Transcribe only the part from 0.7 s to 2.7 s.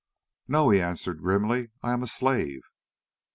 he answered grimly, "I am a slave."